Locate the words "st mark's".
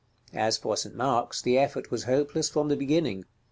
0.75-1.43